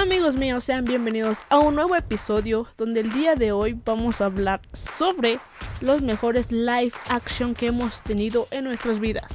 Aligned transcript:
Amigos 0.00 0.36
míos, 0.36 0.62
sean 0.62 0.84
bienvenidos 0.84 1.40
a 1.48 1.58
un 1.58 1.74
nuevo 1.74 1.96
episodio 1.96 2.68
donde 2.76 3.00
el 3.00 3.12
día 3.12 3.34
de 3.34 3.50
hoy 3.50 3.76
vamos 3.84 4.20
a 4.20 4.26
hablar 4.26 4.60
sobre 4.72 5.40
los 5.80 6.02
mejores 6.02 6.52
live 6.52 6.92
action 7.08 7.52
que 7.52 7.66
hemos 7.66 8.00
tenido 8.02 8.46
en 8.52 8.62
nuestras 8.62 9.00
vidas. 9.00 9.26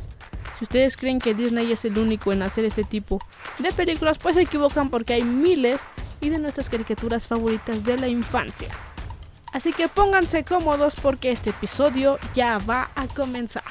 Si 0.57 0.63
ustedes 0.63 0.95
creen 0.95 1.19
que 1.19 1.33
Disney 1.33 1.69
es 1.73 1.83
el 1.83 1.97
único 1.97 2.31
en 2.31 2.43
hacer 2.43 2.63
este 2.63 2.85
tipo 2.85 3.19
de 3.59 3.73
películas, 3.73 4.17
pues 4.17 4.37
se 4.37 4.43
equivocan 4.43 4.89
porque 4.89 5.15
hay 5.15 5.23
miles 5.25 5.81
y 6.21 6.29
de 6.29 6.39
nuestras 6.39 6.69
caricaturas 6.69 7.27
favoritas 7.27 7.83
de 7.83 7.97
la 7.97 8.07
infancia. 8.07 8.69
Así 9.51 9.73
que 9.73 9.89
pónganse 9.89 10.45
cómodos 10.45 10.95
porque 10.95 11.31
este 11.31 11.49
episodio 11.49 12.19
ya 12.33 12.57
va 12.59 12.89
a 12.95 13.07
comenzar. 13.07 13.65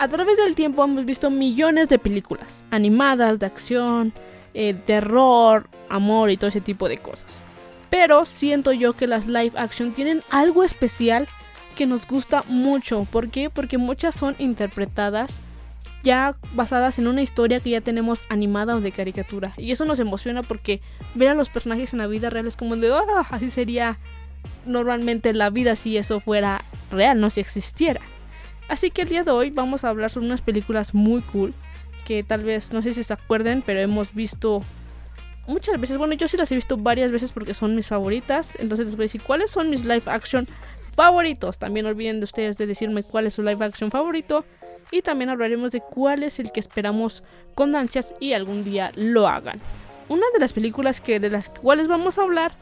A 0.00 0.08
través 0.08 0.38
del 0.38 0.54
tiempo 0.54 0.82
hemos 0.82 1.04
visto 1.04 1.28
millones 1.28 1.90
de 1.90 1.98
películas, 1.98 2.64
animadas, 2.70 3.38
de 3.38 3.44
acción, 3.44 4.14
eh, 4.54 4.72
terror, 4.72 5.68
amor 5.90 6.30
y 6.30 6.38
todo 6.38 6.48
ese 6.48 6.62
tipo 6.62 6.88
de 6.88 6.96
cosas. 6.96 7.44
Pero 7.90 8.24
siento 8.24 8.72
yo 8.72 8.94
que 8.94 9.06
las 9.06 9.26
live 9.26 9.52
action 9.56 9.92
tienen 9.92 10.22
algo 10.30 10.64
especial 10.64 11.28
que 11.76 11.84
nos 11.84 12.08
gusta 12.08 12.44
mucho. 12.48 13.06
¿Por 13.12 13.30
qué? 13.30 13.50
Porque 13.50 13.76
muchas 13.76 14.14
son 14.14 14.36
interpretadas 14.38 15.38
ya 16.02 16.34
basadas 16.54 16.98
en 16.98 17.06
una 17.06 17.20
historia 17.20 17.60
que 17.60 17.68
ya 17.68 17.82
tenemos 17.82 18.24
animada 18.30 18.76
o 18.76 18.80
de 18.80 18.92
caricatura. 18.92 19.52
Y 19.58 19.70
eso 19.70 19.84
nos 19.84 20.00
emociona 20.00 20.42
porque 20.42 20.80
ver 21.14 21.28
a 21.28 21.34
los 21.34 21.50
personajes 21.50 21.92
en 21.92 21.98
la 21.98 22.06
vida 22.06 22.30
real 22.30 22.46
es 22.46 22.56
como 22.56 22.74
de, 22.76 22.90
ah, 22.90 23.26
así 23.28 23.50
sería 23.50 23.98
normalmente 24.64 25.34
la 25.34 25.50
vida 25.50 25.76
si 25.76 25.98
eso 25.98 26.20
fuera 26.20 26.64
real, 26.90 27.20
no 27.20 27.28
si 27.28 27.40
existiera. 27.40 28.00
Así 28.70 28.92
que 28.92 29.02
el 29.02 29.08
día 29.08 29.24
de 29.24 29.32
hoy 29.32 29.50
vamos 29.50 29.82
a 29.84 29.88
hablar 29.88 30.10
sobre 30.10 30.26
unas 30.26 30.42
películas 30.42 30.94
muy 30.94 31.22
cool 31.22 31.52
que 32.06 32.22
tal 32.22 32.44
vez 32.44 32.72
no 32.72 32.82
sé 32.82 32.94
si 32.94 33.02
se 33.02 33.12
acuerden, 33.12 33.62
pero 33.66 33.80
hemos 33.80 34.14
visto 34.14 34.62
muchas 35.48 35.80
veces. 35.80 35.98
Bueno, 35.98 36.14
yo 36.14 36.28
sí 36.28 36.36
las 36.36 36.52
he 36.52 36.54
visto 36.54 36.76
varias 36.76 37.10
veces 37.10 37.32
porque 37.32 37.52
son 37.52 37.74
mis 37.74 37.88
favoritas. 37.88 38.56
Entonces 38.60 38.86
les 38.86 38.96
voy 38.96 39.02
a 39.02 39.06
decir 39.06 39.22
cuáles 39.22 39.50
son 39.50 39.70
mis 39.70 39.84
live 39.84 40.04
action 40.06 40.46
favoritos. 40.94 41.58
También 41.58 41.86
olviden 41.86 42.20
de 42.20 42.24
ustedes 42.24 42.58
de 42.58 42.68
decirme 42.68 43.02
cuál 43.02 43.26
es 43.26 43.34
su 43.34 43.42
live 43.42 43.64
action 43.64 43.90
favorito. 43.90 44.44
Y 44.92 45.02
también 45.02 45.30
hablaremos 45.30 45.72
de 45.72 45.80
cuál 45.80 46.22
es 46.22 46.38
el 46.38 46.52
que 46.52 46.60
esperamos 46.60 47.24
con 47.56 47.74
ansias 47.74 48.14
y 48.20 48.34
algún 48.34 48.62
día 48.62 48.92
lo 48.94 49.26
hagan. 49.26 49.60
Una 50.08 50.26
de 50.32 50.38
las 50.38 50.52
películas 50.52 51.00
que 51.00 51.18
de 51.18 51.30
las 51.30 51.48
cuales 51.48 51.88
vamos 51.88 52.18
a 52.18 52.22
hablar 52.22 52.52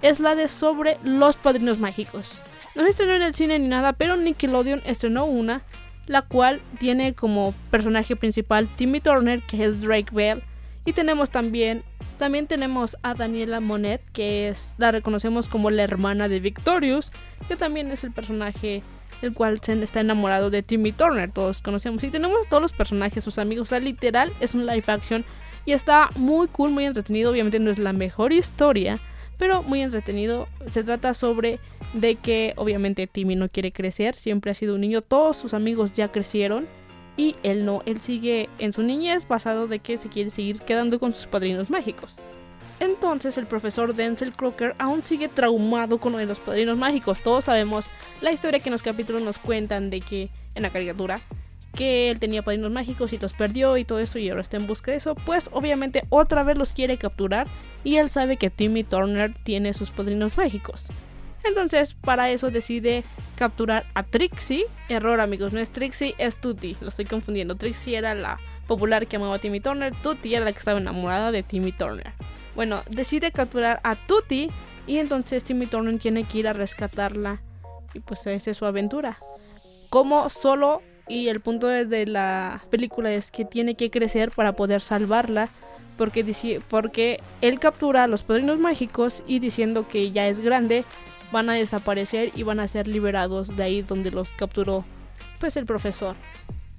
es 0.00 0.18
la 0.18 0.34
de 0.34 0.48
sobre 0.48 0.96
los 1.02 1.36
padrinos 1.36 1.78
mágicos. 1.78 2.40
No 2.78 2.84
se 2.84 2.90
estrenó 2.90 3.14
en 3.14 3.22
el 3.22 3.34
cine 3.34 3.58
ni 3.58 3.66
nada, 3.66 3.92
pero 3.92 4.16
Nickelodeon 4.16 4.82
estrenó 4.86 5.24
una, 5.24 5.62
la 6.06 6.22
cual 6.22 6.60
tiene 6.78 7.12
como 7.12 7.52
personaje 7.72 8.14
principal 8.14 8.68
Timmy 8.76 9.00
Turner, 9.00 9.42
que 9.42 9.64
es 9.64 9.80
Drake 9.80 10.10
Bell. 10.12 10.44
Y 10.84 10.92
tenemos 10.92 11.28
también, 11.28 11.82
también 12.18 12.46
tenemos 12.46 12.96
a 13.02 13.14
Daniela 13.14 13.58
Monet, 13.58 14.00
que 14.12 14.48
es, 14.48 14.74
la 14.78 14.92
reconocemos 14.92 15.48
como 15.48 15.70
la 15.70 15.82
hermana 15.82 16.28
de 16.28 16.38
Victorious, 16.38 17.10
que 17.48 17.56
también 17.56 17.90
es 17.90 18.04
el 18.04 18.12
personaje 18.12 18.84
el 19.22 19.34
cual 19.34 19.60
está 19.60 19.98
enamorado 19.98 20.48
de 20.48 20.62
Timmy 20.62 20.92
Turner, 20.92 21.32
todos 21.32 21.60
conocemos. 21.60 22.04
Y 22.04 22.10
tenemos 22.10 22.46
todos 22.46 22.62
los 22.62 22.72
personajes, 22.72 23.24
sus 23.24 23.40
amigos, 23.40 23.66
o 23.66 23.70
sea, 23.70 23.80
literal 23.80 24.32
es 24.38 24.54
un 24.54 24.66
live 24.66 24.84
action 24.86 25.24
y 25.66 25.72
está 25.72 26.10
muy 26.14 26.46
cool, 26.46 26.70
muy 26.70 26.84
entretenido. 26.84 27.32
Obviamente 27.32 27.58
no 27.58 27.72
es 27.72 27.78
la 27.78 27.92
mejor 27.92 28.32
historia, 28.32 29.00
pero 29.38 29.62
muy 29.62 29.82
entretenido. 29.82 30.48
Se 30.68 30.84
trata 30.84 31.14
sobre 31.14 31.58
de 31.94 32.16
que 32.16 32.52
obviamente 32.56 33.06
Timmy 33.06 33.36
no 33.36 33.48
quiere 33.48 33.72
crecer, 33.72 34.14
siempre 34.14 34.50
ha 34.50 34.54
sido 34.54 34.74
un 34.74 34.82
niño, 34.82 35.00
todos 35.00 35.36
sus 35.36 35.54
amigos 35.54 35.92
ya 35.94 36.08
crecieron 36.08 36.66
y 37.16 37.34
él 37.42 37.64
no, 37.64 37.82
él 37.86 38.00
sigue 38.00 38.48
en 38.58 38.72
su 38.72 38.82
niñez 38.82 39.26
basado 39.26 39.66
de 39.66 39.78
que 39.78 39.96
se 39.96 40.08
quiere 40.08 40.30
seguir 40.30 40.60
quedando 40.60 40.98
con 40.98 41.14
sus 41.14 41.26
padrinos 41.26 41.70
mágicos. 41.70 42.14
Entonces 42.80 43.38
el 43.38 43.46
profesor 43.46 43.94
Denzel 43.94 44.32
Crocker 44.32 44.74
aún 44.78 45.02
sigue 45.02 45.28
traumado 45.28 45.98
con 45.98 46.12
lo 46.12 46.18
de 46.18 46.26
los 46.26 46.38
padrinos 46.38 46.78
mágicos. 46.78 47.18
Todos 47.20 47.44
sabemos 47.44 47.86
la 48.20 48.32
historia 48.32 48.60
que 48.60 48.68
en 48.68 48.74
los 48.74 48.82
capítulos 48.82 49.22
nos 49.22 49.38
cuentan 49.38 49.90
de 49.90 50.00
que 50.00 50.28
en 50.54 50.62
la 50.62 50.70
caricatura 50.70 51.20
que 51.78 52.10
él 52.10 52.18
tenía 52.18 52.42
padrinos 52.42 52.72
mágicos 52.72 53.12
y 53.12 53.18
los 53.18 53.32
perdió 53.32 53.76
y 53.76 53.84
todo 53.84 54.00
eso 54.00 54.18
y 54.18 54.28
ahora 54.28 54.42
está 54.42 54.56
en 54.56 54.66
busca 54.66 54.90
de 54.90 54.96
eso, 54.96 55.14
pues 55.14 55.48
obviamente 55.52 56.02
otra 56.08 56.42
vez 56.42 56.58
los 56.58 56.72
quiere 56.72 56.96
capturar 56.96 57.46
y 57.84 57.96
él 57.98 58.10
sabe 58.10 58.36
que 58.36 58.50
Timmy 58.50 58.82
Turner 58.82 59.32
tiene 59.44 59.72
sus 59.72 59.92
padrinos 59.92 60.36
mágicos. 60.36 60.88
Entonces, 61.44 61.94
para 61.94 62.30
eso 62.30 62.50
decide 62.50 63.04
capturar 63.36 63.84
a 63.94 64.02
Trixie. 64.02 64.64
Error, 64.88 65.20
amigos, 65.20 65.52
no 65.52 65.60
es 65.60 65.70
Trixie, 65.70 66.16
es 66.18 66.36
Tutti. 66.40 66.76
Lo 66.80 66.88
estoy 66.88 67.04
confundiendo. 67.04 67.54
Trixie 67.54 67.96
era 67.96 68.12
la 68.16 68.38
popular 68.66 69.06
que 69.06 69.16
amaba 69.16 69.36
a 69.36 69.38
Timmy 69.38 69.60
Turner. 69.60 69.94
Tutti 70.02 70.34
era 70.34 70.44
la 70.44 70.50
que 70.50 70.58
estaba 70.58 70.80
enamorada 70.80 71.30
de 71.30 71.44
Timmy 71.44 71.70
Turner. 71.70 72.12
Bueno, 72.56 72.82
decide 72.90 73.30
capturar 73.30 73.78
a 73.84 73.94
Tutti 73.94 74.50
y 74.88 74.98
entonces 74.98 75.44
Timmy 75.44 75.66
Turner 75.66 75.96
tiene 76.00 76.24
que 76.24 76.38
ir 76.38 76.48
a 76.48 76.54
rescatarla. 76.54 77.40
Y 77.94 78.00
pues 78.00 78.26
esa 78.26 78.50
es 78.50 78.56
su 78.56 78.66
aventura. 78.66 79.16
Como 79.90 80.28
solo 80.28 80.82
y 81.08 81.28
el 81.28 81.40
punto 81.40 81.66
de 81.66 82.06
la 82.06 82.62
película 82.70 83.12
es 83.12 83.30
que 83.30 83.44
tiene 83.44 83.74
que 83.74 83.90
crecer 83.90 84.30
para 84.30 84.52
poder 84.52 84.80
salvarla 84.80 85.48
porque, 85.96 86.60
porque 86.68 87.20
él 87.40 87.58
captura 87.58 88.04
a 88.04 88.08
los 88.08 88.22
padrinos 88.22 88.58
mágicos 88.58 89.22
y 89.26 89.40
diciendo 89.40 89.88
que 89.88 90.12
ya 90.12 90.28
es 90.28 90.40
grande 90.40 90.84
van 91.32 91.50
a 91.50 91.54
desaparecer 91.54 92.30
y 92.34 92.42
van 92.42 92.60
a 92.60 92.68
ser 92.68 92.86
liberados 92.86 93.56
de 93.56 93.62
ahí 93.62 93.82
donde 93.82 94.10
los 94.10 94.30
capturó 94.30 94.84
pues 95.38 95.56
el 95.56 95.66
profesor. 95.66 96.16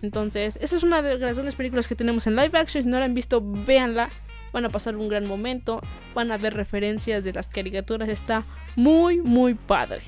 Entonces, 0.01 0.57
esa 0.61 0.77
es 0.77 0.83
una 0.83 1.01
de 1.01 1.17
las 1.17 1.35
grandes 1.35 1.55
películas 1.55 1.87
que 1.87 1.95
tenemos 1.95 2.25
en 2.25 2.35
live 2.35 2.57
action. 2.57 2.83
Si 2.83 2.89
no 2.89 2.99
la 2.99 3.05
han 3.05 3.13
visto, 3.13 3.41
véanla. 3.43 4.09
Van 4.53 4.65
a 4.65 4.69
pasar 4.69 4.95
un 4.95 5.09
gran 5.09 5.27
momento. 5.27 5.81
Van 6.15 6.31
a 6.31 6.37
ver 6.37 6.53
referencias 6.53 7.23
de 7.23 7.33
las 7.33 7.47
caricaturas. 7.47 8.07
Está 8.07 8.43
muy, 8.75 9.17
muy 9.21 9.55
padre. 9.55 10.01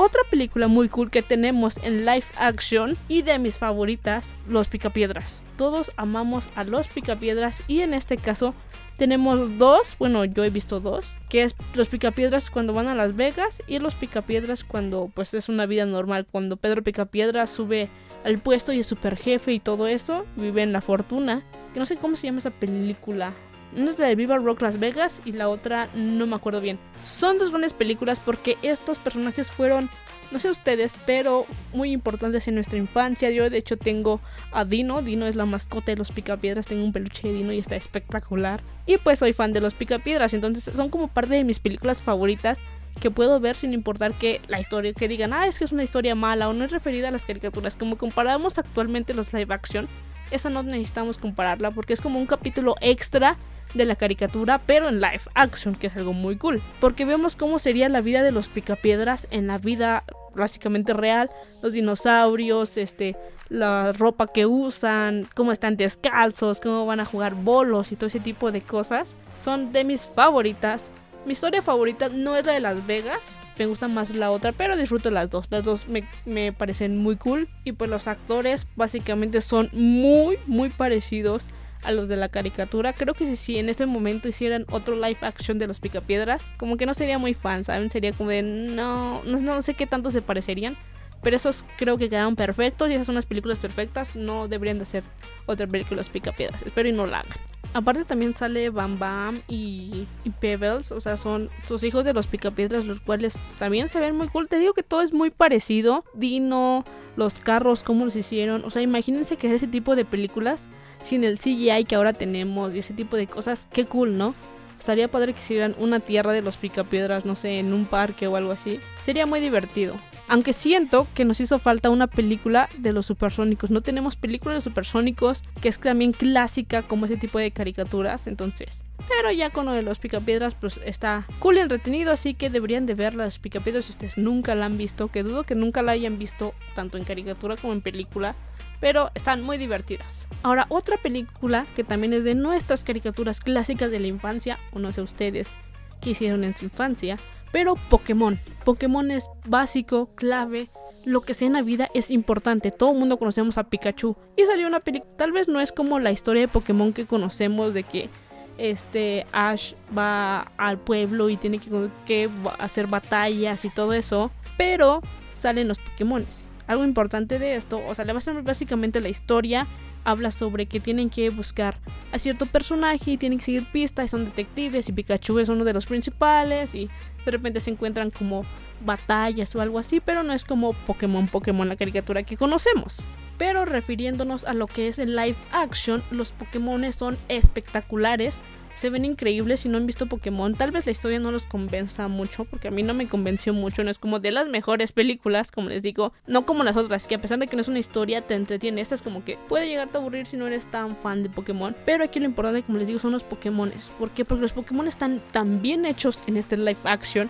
Otra 0.00 0.22
película 0.30 0.68
muy 0.68 0.88
cool 0.88 1.10
que 1.10 1.22
tenemos 1.22 1.76
en 1.78 2.06
live 2.06 2.24
action 2.36 2.96
y 3.08 3.22
de 3.22 3.36
mis 3.40 3.58
favoritas, 3.58 4.32
Los 4.48 4.68
Picapiedras. 4.68 5.44
Todos 5.56 5.90
amamos 5.96 6.48
a 6.54 6.62
Los 6.62 6.86
Picapiedras 6.86 7.64
y 7.66 7.80
en 7.80 7.94
este 7.94 8.16
caso 8.16 8.54
tenemos 8.96 9.58
dos, 9.58 9.96
bueno, 9.98 10.24
yo 10.24 10.44
he 10.44 10.50
visto 10.50 10.78
dos, 10.78 11.04
que 11.28 11.42
es 11.42 11.56
Los 11.74 11.88
Picapiedras 11.88 12.48
cuando 12.48 12.72
van 12.72 12.86
a 12.86 12.94
Las 12.94 13.16
Vegas 13.16 13.60
y 13.66 13.80
Los 13.80 13.96
Picapiedras 13.96 14.62
cuando 14.62 15.10
pues 15.12 15.34
es 15.34 15.48
una 15.48 15.66
vida 15.66 15.84
normal, 15.84 16.28
cuando 16.30 16.56
Pedro 16.56 16.84
Picapiedras 16.84 17.50
sube 17.50 17.88
al 18.24 18.38
puesto 18.38 18.72
y 18.72 18.78
es 18.78 18.86
super 18.86 19.16
jefe 19.16 19.52
y 19.52 19.58
todo 19.58 19.88
eso, 19.88 20.26
vive 20.36 20.62
en 20.62 20.72
la 20.72 20.80
fortuna. 20.80 21.42
Que 21.74 21.80
no 21.80 21.86
sé 21.86 21.96
cómo 21.96 22.14
se 22.14 22.28
llama 22.28 22.38
esa 22.38 22.50
película. 22.50 23.34
Una 23.76 23.90
es 23.90 23.98
la 23.98 24.06
de 24.06 24.14
Viva 24.14 24.38
Rock 24.38 24.62
Las 24.62 24.78
Vegas 24.78 25.22
y 25.24 25.32
la 25.32 25.48
otra 25.48 25.88
no 25.94 26.26
me 26.26 26.36
acuerdo 26.36 26.60
bien. 26.60 26.78
Son 27.02 27.38
dos 27.38 27.50
buenas 27.50 27.72
películas 27.72 28.20
porque 28.20 28.56
estos 28.62 28.98
personajes 28.98 29.52
fueron, 29.52 29.90
no 30.30 30.38
sé 30.38 30.50
ustedes, 30.50 30.96
pero 31.06 31.46
muy 31.74 31.92
importantes 31.92 32.48
en 32.48 32.54
nuestra 32.54 32.78
infancia. 32.78 33.30
Yo 33.30 33.50
de 33.50 33.58
hecho 33.58 33.76
tengo 33.76 34.20
a 34.52 34.64
Dino. 34.64 35.02
Dino 35.02 35.26
es 35.26 35.36
la 35.36 35.44
mascota 35.44 35.92
de 35.92 35.96
los 35.96 36.12
Picapiedras. 36.12 36.66
Tengo 36.66 36.84
un 36.84 36.92
peluche 36.92 37.28
de 37.28 37.34
Dino 37.34 37.52
y 37.52 37.58
está 37.58 37.76
espectacular. 37.76 38.62
Y 38.86 38.96
pues 38.96 39.18
soy 39.18 39.32
fan 39.32 39.52
de 39.52 39.60
los 39.60 39.74
Picapiedras. 39.74 40.32
Entonces 40.32 40.72
son 40.74 40.88
como 40.88 41.08
parte 41.08 41.34
de 41.34 41.44
mis 41.44 41.58
películas 41.58 42.00
favoritas 42.00 42.60
que 42.98 43.10
puedo 43.10 43.38
ver 43.40 43.54
sin 43.54 43.72
importar 43.72 44.12
que 44.12 44.40
la 44.48 44.60
historia 44.60 44.92
que 44.92 45.08
digan, 45.08 45.32
ah, 45.32 45.46
es 45.46 45.58
que 45.58 45.64
es 45.64 45.72
una 45.72 45.84
historia 45.84 46.14
mala 46.14 46.48
o 46.48 46.52
no 46.52 46.64
es 46.64 46.72
referida 46.72 47.08
a 47.08 47.10
las 47.10 47.24
caricaturas. 47.24 47.76
Como 47.76 47.96
comparamos 47.96 48.58
actualmente 48.58 49.14
los 49.14 49.32
live 49.32 49.54
action, 49.54 49.88
esa 50.30 50.50
no 50.50 50.62
necesitamos 50.62 51.18
compararla 51.18 51.70
porque 51.70 51.92
es 51.92 52.00
como 52.00 52.18
un 52.18 52.26
capítulo 52.26 52.76
extra 52.80 53.36
de 53.74 53.84
la 53.84 53.96
caricatura, 53.96 54.60
pero 54.64 54.88
en 54.88 55.00
live 55.00 55.20
action, 55.34 55.74
que 55.74 55.88
es 55.88 55.96
algo 55.96 56.12
muy 56.12 56.36
cool. 56.36 56.60
Porque 56.80 57.04
vemos 57.04 57.36
cómo 57.36 57.58
sería 57.58 57.88
la 57.88 58.00
vida 58.00 58.22
de 58.22 58.32
los 58.32 58.48
picapiedras 58.48 59.28
en 59.30 59.46
la 59.46 59.58
vida 59.58 60.04
básicamente 60.34 60.92
real, 60.92 61.30
los 61.62 61.72
dinosaurios, 61.72 62.76
este, 62.76 63.16
la 63.48 63.92
ropa 63.92 64.26
que 64.28 64.46
usan, 64.46 65.26
cómo 65.34 65.52
están 65.52 65.76
descalzos, 65.76 66.60
cómo 66.60 66.86
van 66.86 67.00
a 67.00 67.04
jugar 67.04 67.34
bolos 67.34 67.92
y 67.92 67.96
todo 67.96 68.06
ese 68.06 68.20
tipo 68.20 68.52
de 68.52 68.60
cosas. 68.60 69.16
Son 69.42 69.72
de 69.72 69.84
mis 69.84 70.06
favoritas. 70.06 70.90
Mi 71.28 71.32
historia 71.32 71.60
favorita 71.60 72.08
no 72.08 72.36
es 72.36 72.46
la 72.46 72.54
de 72.54 72.60
Las 72.60 72.86
Vegas, 72.86 73.36
me 73.58 73.66
gusta 73.66 73.86
más 73.86 74.08
la 74.14 74.30
otra, 74.30 74.52
pero 74.52 74.78
disfruto 74.78 75.10
las 75.10 75.28
dos. 75.28 75.44
Las 75.50 75.62
dos 75.62 75.86
me, 75.86 76.02
me, 76.24 76.54
parecen 76.54 76.96
muy 76.96 77.16
cool. 77.16 77.50
Y 77.64 77.72
pues 77.72 77.90
los 77.90 78.08
actores 78.08 78.66
básicamente 78.76 79.42
son 79.42 79.68
muy, 79.74 80.38
muy 80.46 80.70
parecidos 80.70 81.44
a 81.82 81.92
los 81.92 82.08
de 82.08 82.16
la 82.16 82.30
caricatura. 82.30 82.94
Creo 82.94 83.12
que 83.12 83.36
si, 83.36 83.58
en 83.58 83.68
este 83.68 83.84
momento 83.84 84.26
hicieran 84.26 84.64
otro 84.70 84.94
live 84.94 85.18
action 85.20 85.58
de 85.58 85.66
los 85.66 85.80
Picapiedras, 85.80 86.46
como 86.56 86.78
que 86.78 86.86
no 86.86 86.94
sería 86.94 87.18
muy 87.18 87.34
fan, 87.34 87.62
¿saben? 87.62 87.90
Sería 87.90 88.14
como 88.14 88.30
de 88.30 88.40
no, 88.40 89.22
no, 89.24 89.60
sé 89.60 89.74
qué 89.74 89.86
tanto 89.86 90.10
se 90.10 90.22
parecerían. 90.22 90.78
Pero 91.22 91.36
esos 91.36 91.64
creo 91.76 91.98
que 91.98 92.08
quedaron 92.08 92.36
perfectos 92.36 92.88
y 92.88 92.94
esas 92.94 93.06
son 93.06 93.14
las 93.14 93.26
películas 93.26 93.58
perfectas. 93.58 94.16
No 94.16 94.48
deberían 94.48 94.78
de 94.78 94.84
ser 94.84 95.02
otras 95.46 95.68
películas 95.68 96.08
picapiedras. 96.08 96.60
Espero 96.62 96.88
y 96.88 96.92
no 96.92 97.06
la 97.06 97.20
hagan. 97.20 97.36
Aparte 97.74 98.04
también 98.04 98.34
sale 98.34 98.70
Bam 98.70 98.98
Bam 98.98 99.42
y, 99.46 100.06
Pebbles, 100.40 100.90
o 100.90 101.00
sea, 101.02 101.18
son 101.18 101.50
sus 101.66 101.82
hijos 101.82 102.04
de 102.04 102.14
los 102.14 102.26
picapiedras, 102.26 102.86
los 102.86 103.00
cuales 103.00 103.38
también 103.58 103.88
se 103.88 104.00
ven 104.00 104.16
muy 104.16 104.28
cool. 104.28 104.48
Te 104.48 104.58
digo 104.58 104.72
que 104.72 104.82
todo 104.82 105.02
es 105.02 105.12
muy 105.12 105.30
parecido. 105.30 106.04
Dino, 106.14 106.84
los 107.16 107.34
carros, 107.34 107.82
cómo 107.82 108.06
los 108.06 108.16
hicieron. 108.16 108.64
O 108.64 108.70
sea, 108.70 108.80
imagínense 108.80 109.36
crear 109.36 109.54
ese 109.54 109.66
tipo 109.66 109.96
de 109.96 110.06
películas 110.06 110.68
sin 111.02 111.24
el 111.24 111.38
CGI 111.38 111.84
que 111.84 111.96
ahora 111.96 112.14
tenemos 112.14 112.74
y 112.74 112.78
ese 112.78 112.94
tipo 112.94 113.16
de 113.16 113.26
cosas. 113.26 113.68
Qué 113.70 113.84
cool, 113.84 114.16
¿no? 114.16 114.34
Estaría 114.78 115.08
padre 115.08 115.34
que 115.34 115.40
hicieran 115.40 115.74
una 115.78 116.00
tierra 116.00 116.32
de 116.32 116.40
los 116.40 116.56
picapiedras, 116.56 117.26
no 117.26 117.36
sé, 117.36 117.58
en 117.58 117.74
un 117.74 117.84
parque 117.84 118.26
o 118.28 118.36
algo 118.36 118.52
así. 118.52 118.80
Sería 119.04 119.26
muy 119.26 119.40
divertido. 119.40 119.94
Aunque 120.28 120.52
siento 120.52 121.06
que 121.14 121.24
nos 121.24 121.40
hizo 121.40 121.58
falta 121.58 121.88
una 121.88 122.06
película 122.06 122.68
de 122.78 122.92
los 122.92 123.06
supersónicos. 123.06 123.70
No 123.70 123.80
tenemos 123.80 124.16
película 124.16 124.54
de 124.54 124.60
supersónicos 124.60 125.42
que 125.62 125.68
es 125.68 125.78
también 125.78 126.12
clásica 126.12 126.82
como 126.82 127.06
ese 127.06 127.16
tipo 127.16 127.38
de 127.38 127.50
caricaturas. 127.50 128.26
Entonces, 128.26 128.84
pero 129.08 129.30
ya 129.30 129.48
con 129.48 129.64
lo 129.64 129.72
de 129.72 129.82
los 129.82 129.98
picapiedras, 129.98 130.54
pues 130.54 130.80
está 130.84 131.26
cool 131.38 131.56
y 131.56 131.60
entretenido. 131.60 132.12
Así 132.12 132.34
que 132.34 132.50
deberían 132.50 132.84
de 132.84 132.94
ver 132.94 133.14
las 133.14 133.38
picapiedras 133.38 133.86
si 133.86 133.92
ustedes 133.92 134.18
nunca 134.18 134.54
la 134.54 134.66
han 134.66 134.76
visto. 134.76 135.08
Que 135.08 135.22
dudo 135.22 135.44
que 135.44 135.54
nunca 135.54 135.80
la 135.80 135.92
hayan 135.92 136.18
visto 136.18 136.54
tanto 136.74 136.98
en 136.98 137.04
caricatura 137.04 137.56
como 137.56 137.72
en 137.72 137.80
película. 137.80 138.34
Pero 138.80 139.10
están 139.14 139.42
muy 139.42 139.56
divertidas. 139.56 140.28
Ahora, 140.42 140.66
otra 140.68 140.98
película 140.98 141.64
que 141.74 141.84
también 141.84 142.12
es 142.12 142.24
de 142.24 142.34
nuestras 142.34 142.84
caricaturas 142.84 143.40
clásicas 143.40 143.90
de 143.90 144.00
la 144.00 144.08
infancia. 144.08 144.58
O 144.72 144.78
no 144.78 144.92
sé 144.92 145.00
ustedes 145.00 145.54
qué 146.02 146.10
hicieron 146.10 146.44
en 146.44 146.54
su 146.54 146.66
infancia 146.66 147.18
pero 147.52 147.74
Pokémon. 147.76 148.38
Pokémon 148.64 149.10
es 149.10 149.28
básico, 149.46 150.08
clave. 150.14 150.68
Lo 151.04 151.22
que 151.22 151.34
sea 151.34 151.46
en 151.46 151.54
la 151.54 151.62
vida 151.62 151.88
es 151.94 152.10
importante. 152.10 152.70
Todo 152.70 152.92
el 152.92 152.98
mundo 152.98 153.18
conocemos 153.18 153.56
a 153.58 153.64
Pikachu. 153.64 154.16
Y 154.36 154.44
salió 154.44 154.66
una 154.66 154.80
película. 154.80 155.10
Tal 155.16 155.32
vez 155.32 155.48
no 155.48 155.60
es 155.60 155.72
como 155.72 155.98
la 155.98 156.10
historia 156.10 156.42
de 156.42 156.48
Pokémon 156.48 156.92
que 156.92 157.06
conocemos 157.06 157.72
de 157.72 157.82
que 157.82 158.10
este 158.58 159.24
Ash 159.32 159.74
va 159.96 160.40
al 160.56 160.78
pueblo 160.78 161.30
y 161.30 161.36
tiene 161.36 161.58
que, 161.58 161.88
que 162.04 162.28
hacer 162.58 162.88
batallas 162.88 163.64
y 163.64 163.70
todo 163.70 163.92
eso. 163.92 164.30
Pero 164.56 165.00
salen 165.32 165.68
los 165.68 165.78
Pokémones. 165.78 166.48
Algo 166.66 166.84
importante 166.84 167.38
de 167.38 167.56
esto, 167.56 167.80
o 167.88 167.94
sea, 167.94 168.04
le 168.04 168.12
va 168.12 168.18
a 168.18 168.22
ser 168.22 168.42
básicamente 168.42 169.00
la 169.00 169.08
historia 169.08 169.66
habla 170.04 170.30
sobre 170.30 170.66
que 170.66 170.80
tienen 170.80 171.10
que 171.10 171.30
buscar 171.30 171.76
a 172.12 172.18
cierto 172.18 172.46
personaje 172.46 173.12
y 173.12 173.16
tienen 173.16 173.38
que 173.38 173.44
seguir 173.44 173.64
pistas 173.70 174.06
y 174.06 174.08
son 174.08 174.24
detectives 174.24 174.88
y 174.88 174.92
Pikachu 174.92 175.38
es 175.38 175.48
uno 175.48 175.64
de 175.64 175.72
los 175.72 175.86
principales 175.86 176.74
y 176.74 176.88
de 177.24 177.30
repente 177.30 177.60
se 177.60 177.70
encuentran 177.70 178.10
como 178.10 178.44
batallas 178.84 179.54
o 179.54 179.60
algo 179.60 179.78
así, 179.78 180.00
pero 180.00 180.22
no 180.22 180.32
es 180.32 180.44
como 180.44 180.72
Pokémon 180.72 181.26
Pokémon 181.26 181.68
la 181.68 181.76
caricatura 181.76 182.22
que 182.22 182.36
conocemos. 182.36 183.00
Pero 183.36 183.64
refiriéndonos 183.64 184.44
a 184.44 184.54
lo 184.54 184.66
que 184.66 184.88
es 184.88 184.98
el 184.98 185.14
live 185.14 185.36
action, 185.52 186.02
los 186.10 186.32
Pokémon 186.32 186.92
son 186.92 187.16
espectaculares 187.28 188.40
se 188.78 188.90
ven 188.90 189.04
increíbles 189.04 189.60
si 189.60 189.68
no 189.68 189.76
han 189.76 189.86
visto 189.86 190.06
Pokémon. 190.06 190.54
Tal 190.54 190.70
vez 190.70 190.86
la 190.86 190.92
historia 190.92 191.18
no 191.18 191.32
los 191.32 191.46
convenza 191.46 192.06
mucho, 192.06 192.44
porque 192.44 192.68
a 192.68 192.70
mí 192.70 192.84
no 192.84 192.94
me 192.94 193.08
convenció 193.08 193.52
mucho. 193.52 193.82
No 193.82 193.90
es 193.90 193.98
como 193.98 194.20
de 194.20 194.30
las 194.30 194.48
mejores 194.48 194.92
películas, 194.92 195.50
como 195.50 195.68
les 195.68 195.82
digo, 195.82 196.12
no 196.28 196.46
como 196.46 196.62
las 196.62 196.76
otras, 196.76 197.08
que 197.08 197.16
a 197.16 197.20
pesar 197.20 197.40
de 197.40 197.48
que 197.48 197.56
no 197.56 197.62
es 197.62 197.68
una 197.68 197.80
historia, 197.80 198.22
te 198.22 198.34
entretiene. 198.34 198.80
Esta 198.80 198.94
es 198.94 199.02
como 199.02 199.24
que 199.24 199.36
puede 199.48 199.66
llegarte 199.66 199.98
a 199.98 200.00
aburrir 200.00 200.26
si 200.26 200.36
no 200.36 200.46
eres 200.46 200.66
tan 200.70 200.96
fan 200.96 201.24
de 201.24 201.28
Pokémon. 201.28 201.74
Pero 201.84 202.04
aquí 202.04 202.20
lo 202.20 202.26
importante, 202.26 202.62
como 202.62 202.78
les 202.78 202.86
digo, 202.86 203.00
son 203.00 203.12
los 203.12 203.24
Pokémon. 203.24 203.72
¿Por 203.98 204.10
qué? 204.10 204.24
Porque 204.24 204.42
los 204.42 204.52
Pokémon 204.52 204.86
están 204.86 205.20
tan 205.32 205.60
bien 205.60 205.84
hechos 205.84 206.22
en 206.28 206.36
este 206.36 206.56
live 206.56 206.78
action 206.84 207.28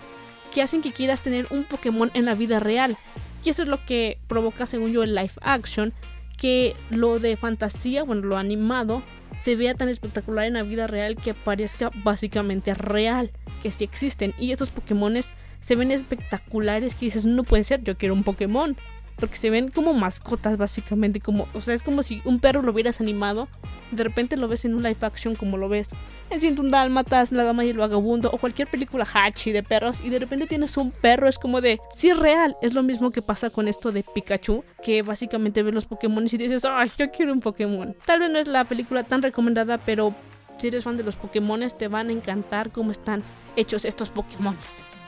que 0.53 0.61
hacen 0.61 0.81
que 0.81 0.91
quieras 0.91 1.21
tener 1.21 1.47
un 1.49 1.63
Pokémon 1.63 2.11
en 2.13 2.25
la 2.25 2.35
vida 2.35 2.59
real. 2.59 2.95
Y 3.43 3.49
eso 3.49 3.63
es 3.63 3.67
lo 3.67 3.83
que 3.85 4.19
provoca, 4.27 4.67
según 4.67 4.91
yo, 4.91 5.01
el 5.01 5.15
live 5.15 5.31
action. 5.41 5.93
Que 6.39 6.75
lo 6.89 7.19
de 7.19 7.35
fantasía, 7.35 8.03
bueno, 8.03 8.23
lo 8.23 8.37
animado, 8.37 9.01
se 9.37 9.55
vea 9.55 9.73
tan 9.73 9.89
espectacular 9.89 10.45
en 10.45 10.53
la 10.53 10.63
vida 10.63 10.87
real 10.87 11.15
que 11.15 11.33
parezca 11.33 11.91
básicamente 12.03 12.73
real, 12.73 13.31
que 13.61 13.71
sí 13.71 13.83
existen. 13.83 14.33
Y 14.39 14.51
estos 14.51 14.69
Pokémones 14.69 15.33
se 15.59 15.75
ven 15.75 15.91
espectaculares 15.91 16.95
que 16.95 17.05
dices, 17.05 17.25
no 17.25 17.43
puede 17.43 17.63
ser, 17.63 17.83
yo 17.83 17.97
quiero 17.97 18.13
un 18.13 18.23
Pokémon 18.23 18.77
porque 19.19 19.35
se 19.35 19.49
ven 19.49 19.69
como 19.69 19.93
mascotas 19.93 20.57
básicamente, 20.57 21.19
como, 21.19 21.47
o 21.53 21.61
sea, 21.61 21.73
es 21.73 21.83
como 21.83 22.03
si 22.03 22.21
un 22.25 22.39
perro 22.39 22.61
lo 22.61 22.71
hubieras 22.71 23.01
animado, 23.01 23.47
de 23.91 24.03
repente 24.03 24.37
lo 24.37 24.47
ves 24.47 24.65
en 24.65 24.75
un 24.75 24.83
live 24.83 24.97
action 25.01 25.35
como 25.35 25.57
lo 25.57 25.69
ves 25.69 25.89
en 26.31 26.59
un 26.59 26.69
Dálmatas, 26.69 27.31
La 27.31 27.43
Dama 27.43 27.65
y 27.65 27.69
el 27.69 27.77
Vagabundo 27.77 28.29
o 28.31 28.37
cualquier 28.37 28.67
película 28.67 29.05
Hachi 29.11 29.51
de 29.51 29.63
perros 29.63 30.01
y 30.03 30.09
de 30.09 30.19
repente 30.19 30.45
tienes 30.47 30.77
un 30.77 30.91
perro, 30.91 31.27
es 31.27 31.39
como 31.39 31.59
de, 31.59 31.79
sí 31.93 32.09
es 32.09 32.17
real, 32.17 32.55
es 32.61 32.73
lo 32.73 32.83
mismo 32.83 33.11
que 33.11 33.21
pasa 33.21 33.49
con 33.49 33.67
esto 33.67 33.91
de 33.91 34.03
Pikachu, 34.03 34.63
que 34.83 35.01
básicamente 35.01 35.63
ves 35.63 35.73
los 35.73 35.85
Pokémon 35.85 36.25
y 36.25 36.37
dices, 36.37 36.65
ay, 36.65 36.91
yo 36.97 37.09
quiero 37.11 37.33
un 37.33 37.39
Pokémon. 37.39 37.95
Tal 38.05 38.19
vez 38.19 38.29
no 38.29 38.37
es 38.37 38.47
la 38.47 38.63
película 38.65 39.03
tan 39.03 39.21
recomendada, 39.21 39.79
pero 39.79 40.13
si 40.57 40.67
eres 40.67 40.83
fan 40.83 40.97
de 40.97 41.03
los 41.03 41.15
Pokémon 41.15 41.61
te 41.77 41.87
van 41.87 42.09
a 42.09 42.11
encantar 42.11 42.71
cómo 42.71 42.91
están 42.91 43.23
hechos 43.55 43.85
estos 43.85 44.09
Pokémon. 44.09 44.55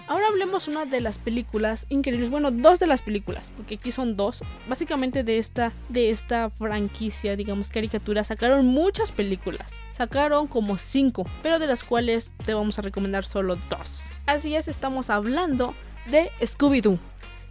Ahora 0.08 0.28
hablemos 0.28 0.68
una 0.68 0.86
de 0.86 1.00
las 1.00 1.18
películas 1.18 1.86
increíbles, 1.90 2.30
bueno, 2.30 2.52
dos 2.52 2.80
de 2.80 2.88
las 2.88 3.02
películas, 3.02 3.52
porque 3.56 3.76
aquí 3.76 3.92
son 3.92 4.18
dos. 4.18 4.42
Básicamente 4.68 5.24
de 5.24 5.38
esta 5.38 5.72
de 5.90 6.10
esta 6.10 6.50
franquicia, 6.50 7.36
digamos, 7.36 7.70
caricatura 7.70 8.24
sacaron 8.24 8.66
muchas 8.66 9.12
películas. 9.12 9.72
Sacaron 9.98 10.48
como 10.48 10.78
cinco, 10.78 11.26
pero 11.44 11.60
de 11.60 11.68
las 11.68 11.84
cuales 11.84 12.34
te 12.46 12.54
vamos 12.54 12.78
a 12.80 12.82
recomendar 12.82 13.24
solo 13.24 13.58
dos. 13.70 14.04
Así 14.26 14.56
es, 14.56 14.68
estamos 14.68 15.10
hablando 15.10 15.74
de 16.10 16.30
Scooby-Doo. 16.42 17.00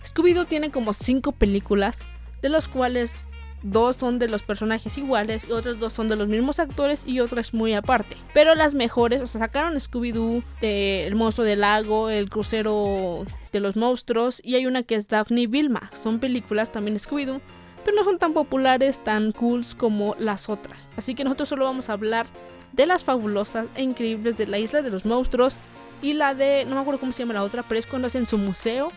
Scooby-Doo 0.04 0.46
tiene 0.46 0.70
como 0.70 0.92
cinco 0.92 1.32
películas, 1.32 2.00
de 2.42 2.48
las 2.48 2.68
cuales 2.68 3.14
dos 3.62 3.96
son 3.96 4.18
de 4.18 4.28
los 4.28 4.42
personajes 4.42 4.96
iguales 4.98 5.46
y 5.48 5.52
otras 5.52 5.78
dos 5.78 5.92
son 5.92 6.08
de 6.08 6.16
los 6.16 6.28
mismos 6.28 6.58
actores 6.58 7.06
y 7.06 7.20
otras 7.20 7.52
muy 7.54 7.74
aparte. 7.74 8.16
Pero 8.32 8.54
las 8.54 8.74
mejores, 8.74 9.20
o 9.20 9.26
sea, 9.26 9.40
sacaron 9.40 9.74
Scooby-Doo, 9.74 10.42
El 10.60 11.14
monstruo 11.14 11.46
del 11.46 11.60
lago, 11.60 12.10
El 12.10 12.30
crucero 12.30 13.24
de 13.52 13.60
los 13.60 13.76
monstruos 13.76 14.40
y 14.44 14.54
hay 14.54 14.66
una 14.66 14.82
que 14.82 14.94
es 14.94 15.08
Daphne 15.08 15.46
Vilma. 15.46 15.90
Son 16.00 16.20
películas 16.20 16.72
también 16.72 16.98
Scooby-Doo, 16.98 17.40
pero 17.84 17.96
no 17.96 18.04
son 18.04 18.18
tan 18.18 18.32
populares, 18.32 19.02
tan 19.02 19.32
cools 19.32 19.74
como 19.74 20.14
las 20.18 20.48
otras. 20.48 20.88
Así 20.96 21.14
que 21.14 21.24
nosotros 21.24 21.48
solo 21.48 21.64
vamos 21.64 21.88
a 21.88 21.94
hablar 21.94 22.26
de 22.72 22.86
las 22.86 23.04
fabulosas 23.04 23.66
e 23.74 23.82
increíbles 23.82 24.36
de 24.36 24.46
la 24.46 24.58
isla 24.58 24.82
de 24.82 24.90
los 24.90 25.04
monstruos 25.04 25.58
y 26.02 26.14
la 26.14 26.34
de, 26.34 26.64
no 26.66 26.76
me 26.76 26.80
acuerdo 26.80 27.00
cómo 27.00 27.12
se 27.12 27.22
llama 27.22 27.34
la 27.34 27.42
otra, 27.42 27.62
pero 27.62 27.78
es 27.78 27.86
cuando 27.86 28.06
hacen 28.06 28.26
su 28.26 28.38
museo 28.38 28.90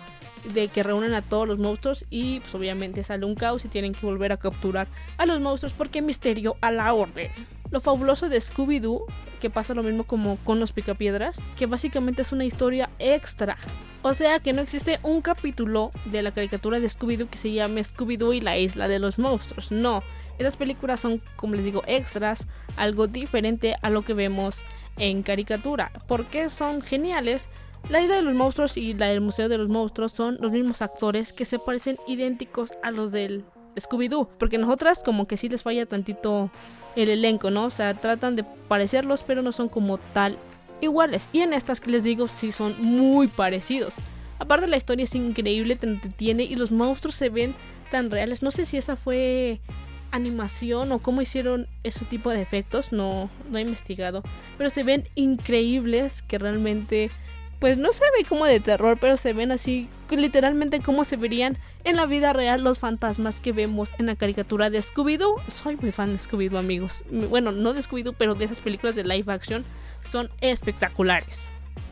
de 0.45 0.67
que 0.67 0.83
reúnen 0.83 1.13
a 1.13 1.21
todos 1.21 1.47
los 1.47 1.59
monstruos 1.59 2.05
y 2.09 2.39
pues 2.41 2.55
obviamente 2.55 3.03
sale 3.03 3.25
un 3.25 3.35
caos 3.35 3.65
y 3.65 3.69
tienen 3.69 3.93
que 3.93 4.05
volver 4.05 4.31
a 4.31 4.37
capturar 4.37 4.87
a 5.17 5.25
los 5.25 5.41
monstruos 5.41 5.73
porque 5.73 6.01
misterio 6.01 6.55
a 6.61 6.71
la 6.71 6.93
orden. 6.93 7.29
Lo 7.71 7.81
fabuloso 7.81 8.29
de 8.29 8.37
Scooby-Doo, 8.37 9.05
que 9.41 9.49
pasa 9.49 9.73
lo 9.73 9.81
mismo 9.81 10.03
como 10.03 10.37
con 10.43 10.59
los 10.59 10.73
picapiedras, 10.73 11.41
que 11.57 11.65
básicamente 11.65 12.21
es 12.21 12.31
una 12.31 12.45
historia 12.45 12.89
extra. 12.99 13.57
O 14.03 14.13
sea 14.13 14.39
que 14.39 14.53
no 14.53 14.61
existe 14.61 14.99
un 15.01 15.21
capítulo 15.21 15.91
de 16.05 16.21
la 16.21 16.31
caricatura 16.31 16.79
de 16.79 16.87
Scooby-Doo 16.87 17.29
que 17.29 17.37
se 17.37 17.51
llame 17.51 17.81
Scooby-Doo 17.81 18.35
y 18.35 18.41
la 18.41 18.57
isla 18.57 18.87
de 18.87 18.99
los 18.99 19.17
monstruos. 19.17 19.71
No, 19.71 20.03
esas 20.37 20.57
películas 20.57 20.99
son, 20.99 21.21
como 21.35 21.55
les 21.55 21.65
digo, 21.65 21.83
extras, 21.87 22.47
algo 22.75 23.07
diferente 23.07 23.75
a 23.81 23.89
lo 23.89 24.03
que 24.03 24.13
vemos 24.13 24.61
en 24.97 25.23
caricatura. 25.23 25.91
porque 26.07 26.49
son 26.49 26.81
geniales? 26.81 27.47
La 27.89 28.01
isla 28.01 28.15
de 28.15 28.21
los 28.21 28.33
monstruos 28.33 28.77
y 28.77 28.93
la 28.93 29.07
del 29.07 29.21
Museo 29.21 29.49
de 29.49 29.57
los 29.57 29.69
Monstruos 29.69 30.13
son 30.13 30.37
los 30.39 30.51
mismos 30.51 30.81
actores 30.81 31.33
que 31.33 31.45
se 31.45 31.59
parecen 31.59 31.97
idénticos 32.07 32.71
a 32.81 32.91
los 32.91 33.11
del 33.11 33.43
Scooby-Doo. 33.75 34.29
Porque 34.37 34.57
nosotras 34.57 35.01
como 35.03 35.27
que 35.27 35.37
sí 35.37 35.49
les 35.49 35.63
falla 35.63 35.85
tantito 35.85 36.49
el 36.95 37.09
elenco, 37.09 37.51
¿no? 37.51 37.65
O 37.65 37.69
sea, 37.69 37.93
tratan 37.93 38.35
de 38.35 38.43
parecerlos, 38.43 39.23
pero 39.23 39.41
no 39.41 39.51
son 39.51 39.67
como 39.67 39.97
tal 39.97 40.37
iguales. 40.79 41.29
Y 41.33 41.41
en 41.41 41.53
estas 41.53 41.81
que 41.81 41.91
les 41.91 42.03
digo 42.03 42.27
sí 42.27 42.51
son 42.51 42.73
muy 42.81 43.27
parecidos. 43.27 43.95
Aparte 44.39 44.67
la 44.67 44.77
historia 44.77 45.03
es 45.03 45.15
increíble, 45.15 45.75
te 45.75 45.87
entretiene 45.87 46.43
y 46.43 46.55
los 46.55 46.71
monstruos 46.71 47.15
se 47.15 47.29
ven 47.29 47.53
tan 47.91 48.09
reales. 48.09 48.41
No 48.41 48.51
sé 48.51 48.65
si 48.65 48.77
esa 48.77 48.95
fue 48.95 49.59
animación 50.11 50.91
o 50.91 50.99
cómo 50.99 51.21
hicieron 51.21 51.65
ese 51.83 52.05
tipo 52.05 52.29
de 52.29 52.41
efectos, 52.41 52.91
no, 52.91 53.29
no 53.49 53.57
he 53.57 53.61
investigado. 53.61 54.23
Pero 54.57 54.69
se 54.69 54.83
ven 54.83 55.07
increíbles 55.15 56.21
que 56.21 56.37
realmente 56.37 57.09
pues 57.59 57.77
no 57.77 57.93
se 57.93 58.03
ve 58.17 58.25
como 58.27 58.45
de 58.45 58.59
terror, 58.59 58.97
pero 58.99 59.17
se 59.17 59.33
ven 59.33 59.51
así 59.51 59.87
literalmente 60.17 60.79
como 60.79 61.03
se 61.05 61.17
verían 61.17 61.57
en 61.83 61.95
la 61.95 62.05
vida 62.05 62.33
real 62.33 62.63
los 62.63 62.79
fantasmas 62.79 63.39
que 63.39 63.51
vemos 63.51 63.89
en 63.99 64.07
la 64.07 64.15
caricatura 64.15 64.69
de 64.69 64.79
Scooby-Doo. 64.79 65.35
Soy 65.47 65.75
muy 65.77 65.91
fan 65.91 66.13
de 66.13 66.19
Scooby-Doo, 66.19 66.59
amigos. 66.59 67.03
Bueno, 67.29 67.51
no 67.51 67.73
de 67.73 67.81
Scooby-Doo, 67.81 68.15
pero 68.17 68.35
de 68.35 68.45
esas 68.45 68.59
películas 68.59 68.95
de 68.95 69.03
live 69.03 69.31
action 69.31 69.63
son 70.07 70.29
espectaculares. 70.41 71.47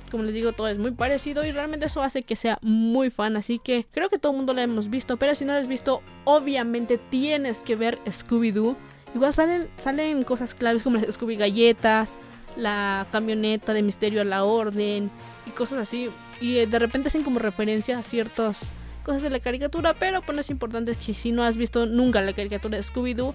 Como 0.09 0.23
les 0.23 0.33
digo, 0.33 0.51
todo 0.51 0.67
es 0.67 0.77
muy 0.77 0.91
parecido 0.91 1.45
y 1.45 1.51
realmente 1.51 1.85
eso 1.85 2.01
hace 2.01 2.23
que 2.23 2.35
sea 2.35 2.59
muy 2.61 3.09
fan. 3.09 3.37
Así 3.37 3.59
que 3.59 3.85
creo 3.91 4.09
que 4.09 4.19
todo 4.19 4.33
el 4.33 4.37
mundo 4.37 4.53
lo 4.53 4.61
hemos 4.61 4.89
visto, 4.89 5.17
pero 5.17 5.35
si 5.35 5.45
no 5.45 5.53
lo 5.53 5.59
has 5.59 5.67
visto, 5.67 6.01
obviamente 6.25 6.97
tienes 6.97 7.59
que 7.59 7.75
ver 7.75 7.97
Scooby-Doo. 8.05 8.75
Igual 9.15 9.33
salen, 9.33 9.69
salen 9.77 10.23
cosas 10.23 10.53
claves 10.55 10.83
como 10.83 10.97
las 10.97 11.15
Scooby 11.15 11.35
Galletas, 11.35 12.11
la 12.55 13.05
camioneta 13.11 13.73
de 13.73 13.81
Misterio 13.81 14.21
a 14.21 14.25
la 14.25 14.43
Orden 14.43 15.09
y 15.45 15.51
cosas 15.51 15.79
así. 15.79 16.09
Y 16.39 16.57
eh, 16.57 16.67
de 16.67 16.79
repente 16.79 17.07
hacen 17.07 17.23
como 17.23 17.39
referencia 17.39 17.97
a 17.97 18.03
ciertos 18.03 18.71
cosas 19.03 19.21
de 19.21 19.29
la 19.29 19.39
caricatura, 19.39 19.93
pero 19.93 20.21
pues 20.21 20.35
no 20.35 20.41
es 20.41 20.49
importante 20.49 20.95
que 20.95 21.13
si 21.13 21.31
no 21.31 21.43
has 21.43 21.57
visto 21.57 21.85
nunca 21.85 22.21
la 22.21 22.33
caricatura 22.33 22.77
de 22.77 22.83
Scooby-Doo, 22.83 23.33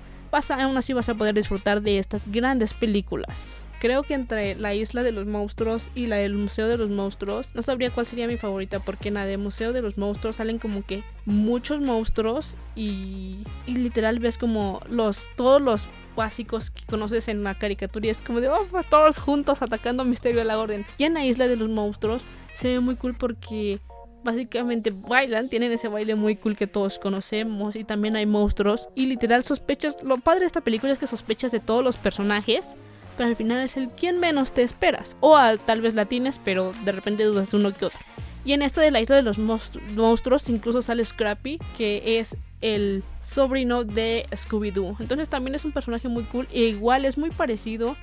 aún 0.51 0.77
así 0.77 0.93
vas 0.93 1.09
a 1.09 1.15
poder 1.15 1.35
disfrutar 1.35 1.83
de 1.83 1.99
estas 1.99 2.31
grandes 2.31 2.75
películas. 2.75 3.63
Creo 3.87 4.03
que 4.03 4.15
entre 4.15 4.57
la 4.57 4.75
isla 4.75 5.05
de 5.05 5.13
los 5.13 5.27
monstruos 5.27 5.91
y 5.95 6.07
la 6.09 6.17
del 6.17 6.35
Museo 6.35 6.67
de 6.67 6.77
los 6.77 6.91
Monstruos, 6.91 7.47
no 7.55 7.63
sabría 7.63 7.89
cuál 7.91 8.05
sería 8.05 8.27
mi 8.27 8.37
favorita, 8.37 8.81
porque 8.81 9.07
en 9.07 9.15
la 9.15 9.27
del 9.27 9.39
Museo 9.39 9.73
de 9.73 9.81
los 9.81 9.97
Monstruos 9.97 10.35
salen 10.35 10.59
como 10.59 10.85
que 10.85 11.05
muchos 11.25 11.81
monstruos 11.81 12.57
y, 12.75 13.45
literal 13.69 14.19
ves 14.19 14.39
como 14.39 14.81
los 14.91 15.21
todos 15.37 15.63
los 15.63 15.87
básicos 16.17 16.73
que 16.73 16.85
conoces 16.85 17.29
en 17.29 17.45
la 17.45 17.55
caricatura 17.55 18.09
y 18.09 18.11
es 18.11 18.21
como 18.21 18.41
de 18.41 18.49
oh, 18.49 18.67
todos 18.91 19.21
juntos 19.21 19.63
atacando 19.63 20.03
a 20.03 20.05
Misterio 20.05 20.41
de 20.41 20.47
la 20.47 20.59
Orden. 20.59 20.85
Y 20.99 21.05
en 21.05 21.15
la 21.15 21.25
isla 21.25 21.47
de 21.47 21.55
los 21.55 21.69
monstruos 21.69 22.25
se 22.57 22.73
ve 22.73 22.81
muy 22.81 22.97
cool 22.97 23.15
porque 23.15 23.79
básicamente 24.25 24.93
bailan, 24.93 25.49
tienen 25.49 25.71
ese 25.71 25.87
baile 25.87 26.17
muy 26.17 26.35
cool 26.35 26.57
que 26.57 26.67
todos 26.67 26.99
conocemos 26.99 27.77
y 27.77 27.85
también 27.85 28.17
hay 28.17 28.27
monstruos 28.27 28.89
y 28.97 29.07
literal 29.07 29.45
sospechas, 29.45 29.99
lo 30.03 30.17
padre 30.17 30.41
de 30.41 30.47
esta 30.47 30.61
película 30.61 30.93
es 30.93 30.99
que 30.99 31.07
sospechas 31.07 31.53
de 31.53 31.61
todos 31.61 31.85
los 31.85 31.97
personajes 31.97 32.75
pero 33.17 33.29
al 33.29 33.37
final 33.37 33.61
es 33.61 33.77
el 33.77 33.89
quien 33.89 34.19
menos 34.21 34.53
te 34.53 34.63
esperas. 34.63 35.17
O 35.21 35.37
tal 35.59 35.81
vez 35.81 35.95
la 35.95 36.05
tienes, 36.05 36.41
pero 36.43 36.73
de 36.85 36.93
repente 36.93 37.25
dudas 37.25 37.55
uno 37.55 37.73
que 37.73 37.87
otro. 37.87 38.01
Y 38.45 38.53
en 38.53 38.63
esta 38.63 38.81
de 38.81 38.93
la 38.93 39.01
isla 39.01 39.17
de 39.17 39.23
los 39.23 39.39
monstruos 39.39 40.49
incluso 40.49 40.81
sale 40.81 41.05
Scrappy, 41.05 41.59
que 41.77 42.21
es 42.21 42.37
el 42.61 43.03
sobrino 43.25 43.83
de 43.83 44.25
Scooby-Doo. 44.31 44.97
Entonces 45.01 45.29
también 45.29 45.57
es 45.57 45.65
un 45.65 45.73
personaje 45.73 46.07
muy 46.09 46.23
cool 46.25 46.47
e 46.53 46.61
igual 46.61 47.05
es 47.05 47.19
muy 47.19 47.31
parecido 47.31 47.97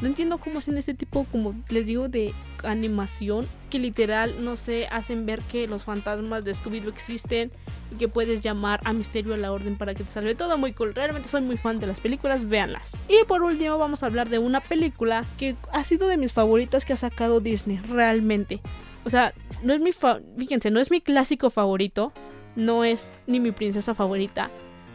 no 0.00 0.08
entiendo 0.08 0.38
cómo 0.38 0.60
hacen 0.60 0.78
este 0.78 0.94
tipo, 0.94 1.26
como 1.30 1.54
les 1.68 1.86
digo, 1.86 2.08
de 2.08 2.32
animación 2.64 3.46
que 3.70 3.78
literal, 3.78 4.44
no 4.44 4.56
sé, 4.56 4.86
hacen 4.90 5.26
ver 5.26 5.40
que 5.42 5.68
los 5.68 5.84
fantasmas 5.84 6.44
de 6.44 6.52
Scooby-Doo 6.52 6.88
existen 6.88 7.52
y 7.92 7.96
que 7.96 8.08
puedes 8.08 8.40
llamar 8.40 8.80
a 8.84 8.92
Misterio 8.92 9.34
a 9.34 9.36
la 9.36 9.52
Orden 9.52 9.76
para 9.76 9.94
que 9.94 10.04
te 10.04 10.10
salve. 10.10 10.34
Todo 10.34 10.58
muy 10.58 10.72
cool. 10.72 10.94
Realmente 10.94 11.28
soy 11.28 11.42
muy 11.42 11.56
fan 11.56 11.80
de 11.80 11.86
las 11.86 12.00
películas, 12.00 12.48
véanlas. 12.48 12.92
Y 13.08 13.24
por 13.26 13.42
último 13.42 13.78
vamos 13.78 14.02
a 14.02 14.06
hablar 14.06 14.28
de 14.28 14.38
una 14.38 14.60
película 14.60 15.24
que 15.38 15.56
ha 15.72 15.84
sido 15.84 16.08
de 16.08 16.16
mis 16.16 16.32
favoritas 16.32 16.84
que 16.84 16.92
ha 16.92 16.96
sacado 16.96 17.40
Disney, 17.40 17.78
realmente. 17.78 18.60
O 19.04 19.10
sea, 19.10 19.34
no 19.62 19.72
es 19.72 19.80
mi 19.80 19.92
fíjense, 20.36 20.70
no 20.70 20.80
es 20.80 20.90
mi 20.90 21.00
clásico 21.00 21.50
favorito, 21.50 22.12
no 22.56 22.84
es 22.84 23.12
ni 23.26 23.40
mi 23.40 23.52
princesa 23.52 23.94
favorita, 23.94 24.50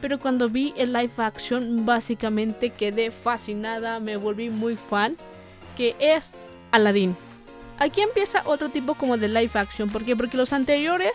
pero 0.05 0.19
cuando 0.19 0.49
vi 0.49 0.71
el 0.77 0.93
live 0.93 1.13
action 1.17 1.83
básicamente 1.83 2.69
quedé 2.69 3.09
fascinada, 3.09 3.99
me 3.99 4.17
volví 4.17 4.51
muy 4.51 4.75
fan, 4.75 5.17
que 5.75 5.95
es 5.99 6.35
Aladdin. 6.69 7.17
Aquí 7.79 8.01
empieza 8.01 8.43
otro 8.45 8.69
tipo 8.69 8.93
como 8.93 9.17
de 9.17 9.29
live 9.29 9.49
action, 9.55 9.89
¿por 9.89 10.05
qué? 10.05 10.15
Porque 10.15 10.37
los 10.37 10.53
anteriores 10.53 11.13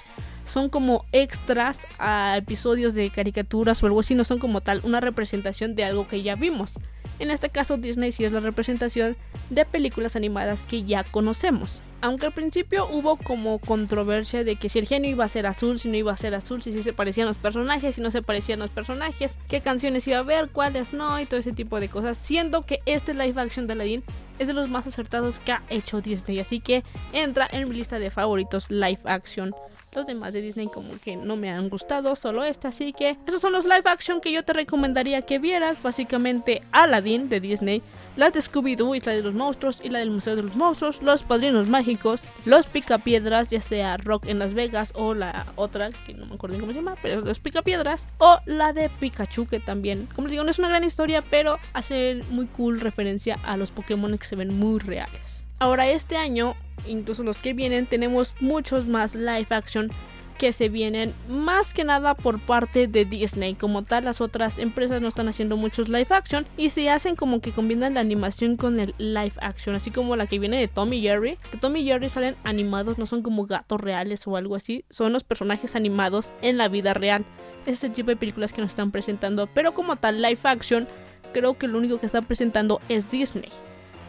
son 0.51 0.69
como 0.69 1.05
extras 1.13 1.87
a 1.99 2.37
episodios 2.37 2.95
de 2.95 3.09
caricaturas 3.11 3.83
o 3.83 3.87
algo 3.87 4.01
así, 4.01 4.15
no 4.15 4.25
son 4.25 4.39
como 4.39 4.61
tal 4.61 4.81
una 4.83 5.01
representación 5.01 5.75
de 5.75 5.85
algo 5.85 6.09
que 6.09 6.23
ya 6.23 6.35
vimos. 6.35 6.73
En 7.21 7.31
este 7.31 7.51
caso 7.51 7.77
Disney 7.77 8.13
sí 8.13 8.25
es 8.25 8.33
la 8.33 8.41
representación 8.41 9.17
de 9.51 9.65
películas 9.65 10.17
animadas 10.17 10.65
que 10.65 10.85
ya 10.85 11.05
conocemos. 11.05 11.83
Aunque 12.01 12.27
al 12.27 12.33
principio 12.33 12.89
hubo 12.91 13.17
como 13.17 13.59
controversia 13.59 14.43
de 14.43 14.57
que 14.57 14.71
si 14.71 14.79
el 14.79 14.87
genio 14.87 15.11
iba 15.11 15.27
a 15.27 15.29
ser 15.29 15.47
azul, 15.47 15.79
si 15.79 15.91
no 15.91 15.97
iba 15.97 16.13
a 16.13 16.17
ser 16.17 16.35
azul, 16.35 16.63
si 16.63 16.73
sí 16.73 16.83
se 16.83 16.95
parecían 16.95 17.29
los 17.29 17.37
personajes, 17.37 17.97
si 17.97 18.01
no 18.01 18.11
se 18.11 18.23
parecían 18.23 18.59
los 18.59 18.71
personajes, 18.71 19.37
qué 19.49 19.61
canciones 19.61 20.09
iba 20.09 20.17
a 20.17 20.21
haber, 20.21 20.49
cuáles 20.49 20.95
no 20.95 21.21
y 21.21 21.27
todo 21.27 21.39
ese 21.39 21.53
tipo 21.53 21.79
de 21.79 21.91
cosas. 21.91 22.17
Siendo 22.17 22.63
que 22.63 22.81
este 22.87 23.13
live 23.13 23.39
action 23.39 23.67
de 23.67 23.75
Aladdin 23.75 24.03
es 24.39 24.47
de 24.47 24.55
los 24.55 24.71
más 24.71 24.87
acertados 24.87 25.39
que 25.41 25.53
ha 25.53 25.63
hecho 25.69 26.01
Disney, 26.01 26.41
así 26.41 26.61
que 26.61 26.83
entra 27.13 27.47
en 27.53 27.69
mi 27.69 27.77
lista 27.77 27.99
de 27.99 28.11
favoritos 28.11 28.71
live 28.71 29.01
action 29.05 29.53
los 29.93 30.07
demás 30.07 30.33
de 30.33 30.43
Disney 30.43 30.69
como 30.69 30.99
que 31.01 31.17
no 31.17 31.37
me 31.37 31.51
han 31.51 31.69
gustado, 31.69 32.17
solo 32.17 32.45
este. 32.45 32.69
Así 32.69 32.93
que 32.93 33.17
esos 33.27 33.41
son 33.41 33.53
los 33.53 33.65
live 33.65 33.83
action 33.85 34.21
que 34.21 34.33
yo 34.33 34.45
te 34.45 34.53
recomendaría 34.53 35.23
que 35.23 35.39
vieras. 35.39 35.83
Básicamente 35.83 36.63
Aladdin 36.73 37.29
de 37.29 37.41
Disney, 37.41 37.83
la 38.17 38.31
de 38.31 38.41
Scooby-Doo, 38.41 38.97
Isla 38.97 39.13
de 39.13 39.23
los 39.23 39.35
Monstruos 39.35 39.81
y 39.83 39.89
la 39.89 40.01
del 40.01 40.11
Museo 40.11 40.37
de 40.37 40.43
los 40.43 40.57
Monstruos, 40.57 41.03
Los 41.03 41.23
Padrinos 41.23 41.69
Mágicos, 41.69 42.23
Los 42.45 42.67
Picapiedras, 42.67 43.49
ya 43.49 43.61
sea 43.61 43.97
Rock 43.97 44.27
en 44.27 44.39
Las 44.39 44.55
Vegas 44.55 44.93
o 44.95 45.15
la 45.15 45.47
otra, 45.57 45.91
que 46.07 46.15
no 46.15 46.27
me 46.27 46.35
acuerdo 46.35 46.59
cómo 46.59 46.73
se 46.73 46.79
llama, 46.79 46.97
pero 47.03 47.21
Los 47.21 47.39
Picapiedras, 47.39 48.09
o 48.19 48.39
la 48.47 48.73
de 48.73 48.89
Pikachu, 48.89 49.47
que 49.47 49.61
también, 49.61 50.09
como 50.15 50.27
les 50.27 50.33
digo, 50.33 50.45
no 50.45 50.51
es 50.51 50.59
una 50.59 50.69
gran 50.69 50.85
historia, 50.85 51.23
pero 51.23 51.57
hace 51.73 52.23
muy 52.31 52.47
cool 52.47 52.81
referencia 52.81 53.39
a 53.45 53.57
los 53.57 53.71
Pokémon 53.71 54.19
que 54.19 54.25
se 54.25 54.37
ven 54.37 54.59
muy 54.59 54.81
reales. 54.81 55.40
Ahora 55.61 55.91
este 55.91 56.17
año, 56.17 56.55
incluso 56.87 57.23
los 57.23 57.37
que 57.37 57.53
vienen, 57.53 57.85
tenemos 57.85 58.35
muchos 58.41 58.87
más 58.87 59.15
live 59.15 59.47
action 59.51 59.91
que 60.39 60.55
se 60.55 60.71
vienen 60.71 61.13
más 61.29 61.75
que 61.75 61.85
nada 61.85 62.15
por 62.15 62.41
parte 62.41 62.87
de 62.87 63.05
Disney. 63.05 63.57
Como 63.57 63.83
tal, 63.83 64.07
las 64.07 64.23
otras 64.23 64.57
empresas 64.57 65.03
no 65.03 65.09
están 65.09 65.29
haciendo 65.29 65.59
muchos 65.59 65.91
live 65.91 66.07
action 66.09 66.47
y 66.57 66.71
se 66.71 66.89
hacen 66.89 67.15
como 67.15 67.43
que 67.43 67.53
combinan 67.53 67.93
la 67.93 68.01
animación 68.01 68.57
con 68.57 68.81
el 68.81 68.95
live 68.97 69.35
action, 69.43 69.77
así 69.77 69.91
como 69.91 70.17
la 70.17 70.27
que 70.27 70.39
viene 70.39 70.59
de 70.59 70.67
Tommy 70.67 71.03
Jerry. 71.03 71.37
Que 71.51 71.59
Tommy 71.59 71.85
Jerry 71.85 72.09
salen 72.09 72.37
animados, 72.43 72.97
no 72.97 73.05
son 73.05 73.21
como 73.21 73.45
gatos 73.45 73.83
reales 73.83 74.27
o 74.27 74.39
algo 74.39 74.57
así, 74.57 74.87
son 74.89 75.13
los 75.13 75.25
personajes 75.25 75.77
animados 75.77 76.31
en 76.41 76.57
la 76.57 76.69
vida 76.69 76.95
real. 76.95 77.27
Ese 77.65 77.73
es 77.73 77.85
el 77.85 77.93
tipo 77.93 78.09
de 78.09 78.17
películas 78.17 78.55
que 78.55 78.63
nos 78.63 78.71
están 78.71 78.93
presentando, 78.93 79.47
pero 79.47 79.75
como 79.75 79.97
tal, 79.97 80.23
live 80.23 80.41
action, 80.45 80.89
creo 81.35 81.59
que 81.59 81.69
lo 81.69 81.77
único 81.77 82.01
que 82.01 82.07
está 82.07 82.23
presentando 82.23 82.81
es 82.89 83.11
Disney. 83.11 83.51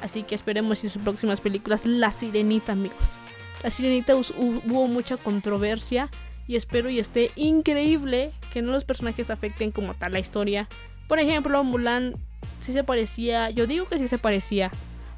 Así 0.01 0.23
que 0.23 0.35
esperemos 0.35 0.83
en 0.83 0.89
sus 0.89 1.01
próximas 1.01 1.41
películas 1.41 1.85
La 1.85 2.11
Sirenita, 2.11 2.71
amigos. 2.71 3.19
La 3.63 3.69
Sirenita 3.69 4.15
hubo 4.15 4.87
mucha 4.87 5.17
controversia 5.17 6.09
y 6.47 6.55
espero 6.55 6.89
y 6.89 6.99
esté 6.99 7.31
increíble 7.35 8.31
que 8.51 8.61
no 8.61 8.71
los 8.71 8.83
personajes 8.83 9.29
afecten 9.29 9.71
como 9.71 9.93
tal 9.93 10.13
la 10.13 10.19
historia. 10.19 10.67
Por 11.07 11.19
ejemplo, 11.19 11.63
Mulan 11.63 12.13
sí 12.59 12.73
se 12.73 12.83
parecía, 12.83 13.51
yo 13.51 13.67
digo 13.67 13.85
que 13.85 13.99
sí 13.99 14.07
se 14.07 14.17
parecía 14.17 14.71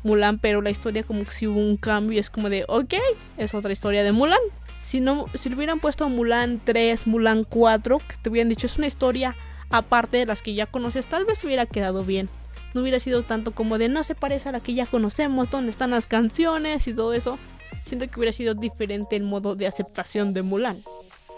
Mulan, 0.03 0.37
pero 0.37 0.61
la 0.61 0.69
historia 0.69 1.03
como 1.03 1.23
que 1.23 1.31
sí 1.31 1.47
hubo 1.47 1.59
un 1.59 1.77
cambio, 1.77 2.19
es 2.19 2.29
como 2.29 2.49
de, 2.49 2.65
ok, 2.67 2.95
es 3.37 3.53
otra 3.53 3.71
historia 3.71 4.03
de 4.03 4.11
Mulan. 4.11 4.39
Si 4.81 4.99
no, 4.99 5.25
si 5.33 5.47
le 5.47 5.55
hubieran 5.55 5.79
puesto 5.79 6.09
Mulan 6.09 6.59
3, 6.63 7.07
Mulan 7.07 7.45
4, 7.45 7.99
que 7.99 8.15
te 8.21 8.29
hubieran 8.29 8.49
dicho 8.49 8.67
es 8.67 8.77
una 8.77 8.87
historia 8.87 9.33
aparte 9.69 10.17
de 10.17 10.25
las 10.25 10.41
que 10.41 10.53
ya 10.53 10.65
conoces, 10.65 11.07
tal 11.07 11.23
vez 11.23 11.41
hubiera 11.43 11.65
quedado 11.65 12.03
bien 12.03 12.29
no 12.73 12.81
hubiera 12.81 12.99
sido 12.99 13.23
tanto 13.23 13.51
como 13.51 13.77
de 13.77 13.89
no 13.89 14.03
se 14.03 14.15
parece 14.15 14.49
a 14.49 14.51
la 14.51 14.59
que 14.59 14.73
ya 14.73 14.85
conocemos, 14.85 15.49
dónde 15.49 15.71
están 15.71 15.91
las 15.91 16.05
canciones 16.05 16.87
y 16.87 16.93
todo 16.93 17.13
eso. 17.13 17.37
Siento 17.85 18.07
que 18.07 18.19
hubiera 18.19 18.31
sido 18.31 18.53
diferente 18.53 19.15
el 19.15 19.23
modo 19.23 19.55
de 19.55 19.67
aceptación 19.67 20.33
de 20.33 20.41
Mulan. 20.41 20.83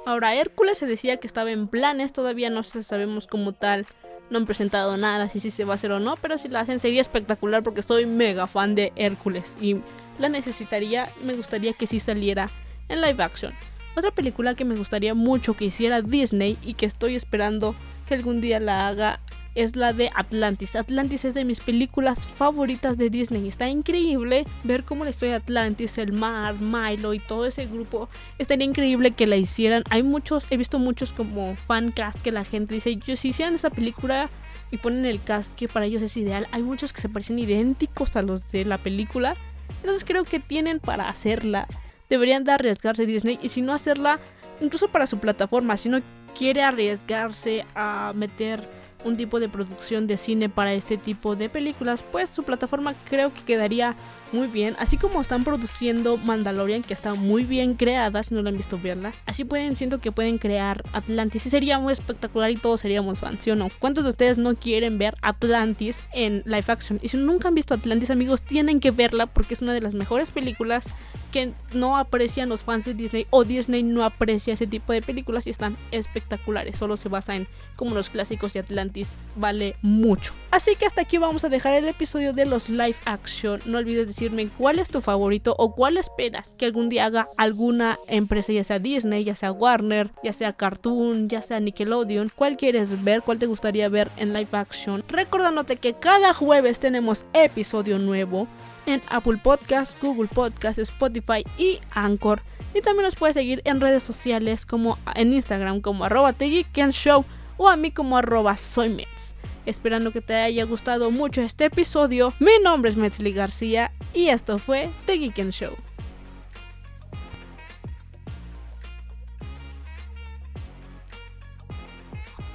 Ahora, 0.06 0.36
Hércules 0.36 0.78
se 0.78 0.86
decía 0.86 1.18
que 1.18 1.28
estaba 1.28 1.52
en 1.52 1.68
planes, 1.68 2.14
todavía 2.14 2.50
no 2.50 2.62
sabemos 2.64 3.26
como 3.26 3.54
tal, 3.54 3.88
no 4.30 4.38
han 4.38 4.46
presentado 4.46 4.98
nada, 4.98 5.30
si 5.30 5.52
se 5.52 5.66
va 5.66 5.74
a 5.74 5.76
hacer 5.76 5.92
o 5.92 6.00
no, 6.00 6.16
pero 6.18 6.38
si 6.38 6.48
la 6.48 6.60
hacen 6.60 6.80
sería 6.80 7.02
espectacular 7.02 7.64
porque 7.64 7.82
soy 7.82 8.06
mega 8.06 8.48
fan 8.48 8.76
de 8.76 8.94
Hércules 8.96 9.56
y 9.60 9.78
la 10.20 10.30
necesitaría, 10.30 11.10
me 11.24 11.34
gustaría 11.34 11.74
que 11.74 11.88
sí 11.88 12.00
saliera 12.00 12.50
en 12.88 13.02
live 13.02 13.24
action. 13.24 13.54
Otra 13.96 14.12
película 14.12 14.56
que 14.56 14.66
me 14.66 14.76
gustaría 14.76 15.14
mucho 15.14 15.54
que 15.56 15.66
hiciera 15.66 16.02
Disney 16.02 16.58
y 16.62 16.74
que 16.74 16.86
estoy 16.86 17.16
esperando 17.16 17.76
que 18.08 18.14
algún 18.14 18.42
día 18.42 18.60
la 18.60 18.88
haga 18.88 19.20
es 19.56 19.78
la 19.78 19.94
de 19.94 20.12
Atlantis. 20.14 20.76
Atlantis 20.76 21.24
es 21.24 21.34
de 21.34 21.46
mis 21.46 21.62
películas 21.62 22.28
favoritas 22.28 22.98
de 22.98 23.10
Disney. 23.10 23.48
Está 23.48 23.70
increíble 23.70 24.46
ver 24.66 24.84
cómo 24.84 25.06
le 25.06 25.12
estoy 25.12 25.30
Atlantis, 25.30 25.98
el 25.98 26.12
mar, 26.12 26.56
Milo 26.60 27.14
y 27.14 27.20
todo 27.20 27.46
ese 27.46 27.66
grupo. 27.68 28.10
Estaría 28.38 28.68
increíble 28.68 29.12
que 29.12 29.28
la 29.28 29.38
hicieran. 29.38 29.84
Hay 29.90 30.04
muchos, 30.04 30.46
he 30.52 30.58
visto 30.58 30.78
muchos 30.78 31.14
como 31.14 31.56
fan 31.56 31.92
cast 31.92 32.22
que 32.22 32.34
la 32.34 32.44
gente 32.44 32.74
dice, 32.74 32.98
yo 32.98 33.16
si 33.16 33.30
hicieran 33.30 33.56
esa 33.56 33.70
película 33.70 34.30
y 34.72 34.78
ponen 34.78 35.06
el 35.06 35.24
cast 35.24 35.54
que 35.54 35.70
para 35.70 35.86
ellos 35.86 36.02
es 36.02 36.18
ideal, 36.18 36.48
hay 36.52 36.64
muchos 36.64 36.92
que 36.92 37.00
se 37.00 37.08
parecen 37.08 37.40
idénticos 37.40 38.18
a 38.18 38.22
los 38.22 38.52
de 38.52 38.66
la 38.66 38.78
película. 38.78 39.38
Entonces 39.80 40.04
creo 40.04 40.26
que 40.26 40.40
tienen 40.42 40.80
para 40.80 41.08
hacerla. 41.08 41.66
Deberían 42.10 42.44
de 42.44 42.52
arriesgarse 42.52 43.06
Disney 43.06 43.40
y 43.42 43.50
si 43.50 43.62
no 43.62 43.74
hacerla, 43.74 44.20
incluso 44.62 44.88
para 44.90 45.08
su 45.08 45.20
plataforma, 45.20 45.78
si 45.78 45.90
no 45.90 46.02
quiere 46.38 46.62
arriesgarse 46.62 47.66
a 47.76 48.14
meter 48.16 48.62
un 49.06 49.18
tipo 49.18 49.40
de 49.40 49.48
producción 49.48 50.08
de 50.08 50.18
cine 50.18 50.50
para 50.50 50.74
este 50.74 50.98
tipo 50.98 51.36
de 51.36 51.48
películas, 51.48 52.04
pues 52.12 52.30
su 52.30 52.44
plataforma 52.44 52.96
creo 53.08 53.34
que 53.34 53.44
quedaría 53.44 53.96
muy 54.32 54.48
bien. 54.48 54.76
Así 54.80 54.98
como 54.98 55.22
están 55.22 55.44
produciendo 55.44 56.18
Mandalorian, 56.18 56.82
que 56.82 56.94
está 56.94 57.14
muy 57.14 57.44
bien 57.44 57.76
creada, 57.76 58.24
si 58.24 58.34
no 58.34 58.42
lo 58.42 58.50
han 58.50 58.58
visto 58.58 58.80
verla. 58.82 59.14
Así 59.28 59.44
pueden, 59.44 59.76
siento 59.76 60.00
que 60.00 60.12
pueden 60.12 60.40
crear 60.40 60.84
Atlantis 60.92 61.46
y 61.46 61.50
sería 61.52 61.80
muy 61.80 61.94
espectacular 61.94 62.50
y 62.50 62.56
todos 62.56 62.82
seríamos 62.82 63.20
fans, 63.20 63.44
¿sí 63.44 63.52
o 63.52 63.56
no? 63.56 63.70
¿Cuántos 63.80 64.04
de 64.04 64.10
ustedes 64.10 64.38
no 64.40 64.56
quieren 64.56 64.98
ver 64.98 65.16
Atlantis 65.22 66.00
en 66.12 66.42
live 66.46 66.66
action? 66.68 67.00
Y 67.04 67.10
si 67.10 67.18
nunca 67.18 67.48
han 67.48 67.56
visto 67.56 67.76
Atlantis, 67.76 68.10
amigos, 68.10 68.42
tienen 68.42 68.80
que 68.80 68.90
verla 68.90 69.28
porque 69.28 69.54
es 69.54 69.62
una 69.62 69.74
de 69.74 69.82
las 69.82 69.94
mejores 69.94 70.32
películas 70.32 70.88
que 71.36 71.52
no 71.74 71.98
aprecian 71.98 72.48
los 72.48 72.64
fans 72.64 72.86
de 72.86 72.94
Disney 72.94 73.28
o 73.30 73.44
Disney 73.44 73.84
no 73.84 74.06
aprecia 74.06 74.54
ese 74.54 74.68
tipo 74.68 74.94
de 74.94 75.02
películas 75.02 75.46
y 75.48 75.50
están 75.50 75.76
espectaculares. 75.92 76.78
Solo 76.78 76.96
se 76.96 77.10
basa 77.10 77.36
en 77.36 77.46
como 77.76 77.94
los 77.94 78.10
clásicos 78.10 78.54
de 78.54 78.62
Atlantis 78.62 79.18
vale 79.36 79.76
mucho. 79.82 80.32
Así 80.52 80.78
que 80.78 80.86
hasta 80.86 81.02
aquí 81.02 81.18
vamos 81.18 81.44
a 81.44 81.50
dejar 81.50 81.74
el 81.74 81.90
episodio 81.90 82.32
de 82.32 82.46
los 82.46 82.70
live 82.70 82.96
action. 83.04 83.60
No 83.66 83.80
olvides 83.80 84.08
decirme 84.08 84.48
cuál 84.48 84.80
es 84.80 84.88
tu 84.88 85.02
favorito 85.02 85.54
o 85.58 85.76
cuál 85.76 85.98
esperas 85.98 86.56
que 86.58 86.68
algún 86.68 86.88
día 86.88 87.04
haga 87.04 87.28
alguna 87.36 88.00
empresa, 88.08 88.54
ya 88.54 88.64
sea 88.64 88.80
Disney, 88.80 89.26
ya 89.26 89.36
sea 89.36 89.52
Warner, 89.52 90.12
ya 90.24 90.32
sea 90.32 90.54
Cartoon, 90.54 91.28
ya 91.28 91.42
sea 91.42 91.60
Nickelodeon. 91.60 92.32
¿Cuál 92.34 92.56
quieres 92.56 93.04
ver? 93.04 93.24
¿Cuál 93.24 93.40
te 93.40 93.46
gustaría 93.46 93.90
ver 93.90 94.10
en 94.16 94.32
live 94.32 94.48
action? 94.54 95.04
Recordándote 95.10 95.76
que 95.76 95.96
cada 95.96 96.34
jueves 96.34 96.80
tenemos 96.80 97.26
episodio 97.34 98.00
nuevo 98.00 98.48
en 98.86 99.02
Apple 99.10 99.38
Podcast, 99.42 100.02
Google 100.02 100.30
Podcast, 100.34 100.80
Spotify 100.80 101.44
y 101.58 101.80
Anchor. 101.92 102.42
Y 102.74 102.82
también 102.82 103.06
nos 103.06 103.16
puedes 103.16 103.36
seguir 103.36 103.62
en 103.66 103.82
redes 103.82 104.04
sociales 104.04 104.66
como 104.66 104.98
en 105.16 105.34
Instagram 105.34 105.82
como 105.82 106.06
arroba 106.06 106.34
Show 106.34 107.26
o 107.58 107.70
a 107.70 107.78
mí 107.78 107.92
como 107.92 108.18
arroba 108.18 108.58
soymets. 108.58 109.36
Esperando 109.66 110.12
que 110.12 110.22
te 110.22 110.36
haya 110.36 110.64
gustado 110.66 111.10
mucho 111.10 111.42
este 111.42 111.66
episodio, 111.66 112.34
mi 112.40 112.60
nombre 112.64 112.92
es 112.92 112.98
Metzli 112.98 113.34
García 113.34 113.92
y 114.14 114.28
esto 114.28 114.60
fue 114.60 114.90
The 115.06 115.18
Show. 115.52 115.85